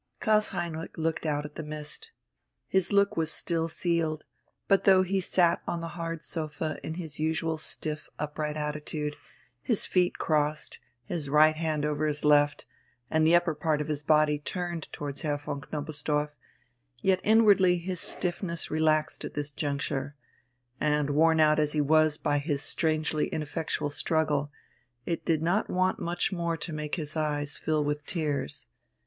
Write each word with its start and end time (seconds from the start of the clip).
Klaus 0.19 0.47
Heinrich 0.49 0.97
looked 0.97 1.27
out 1.27 1.45
at 1.45 1.53
the 1.53 1.61
mist. 1.63 2.09
His 2.67 2.91
look 2.91 3.15
was 3.15 3.31
still 3.31 3.67
sealed: 3.67 4.23
but 4.67 4.83
though 4.83 5.03
he 5.03 5.19
sat 5.21 5.61
on 5.67 5.79
the 5.79 5.89
hard 5.89 6.23
sofa 6.23 6.79
in 6.83 6.95
his 6.95 7.19
usual 7.19 7.59
stiff, 7.59 8.09
upright 8.17 8.57
attitude, 8.57 9.15
his 9.61 9.85
feet 9.85 10.17
crossed, 10.17 10.79
his 11.05 11.29
right 11.29 11.55
hand 11.55 11.85
over 11.85 12.07
his 12.07 12.25
left, 12.25 12.65
and 13.11 13.27
the 13.27 13.35
upper 13.35 13.53
part 13.53 13.79
of 13.79 13.89
his 13.89 14.01
body 14.01 14.39
turned 14.39 14.91
towards 14.91 15.21
Herr 15.21 15.37
von 15.37 15.61
Knobelsdorff, 15.61 16.31
yet 17.03 17.21
inwardly 17.23 17.77
his 17.77 17.99
stiffness 17.99 18.71
relaxed 18.71 19.23
at 19.23 19.35
this 19.35 19.51
juncture, 19.51 20.15
and, 20.79 21.11
worn 21.11 21.39
out 21.39 21.59
as 21.59 21.73
he 21.73 21.81
was 21.81 22.17
by 22.17 22.39
his 22.39 22.63
strangely 22.63 23.27
ineffectual 23.27 23.91
struggle, 23.91 24.51
it 25.05 25.23
did 25.25 25.43
not 25.43 25.69
want 25.69 25.99
much 25.99 26.31
more 26.31 26.57
to 26.57 26.73
make 26.73 26.95
his 26.95 27.15
eyes 27.15 27.55
fill 27.59 27.83
with 27.83 28.03
tears. 28.07 28.65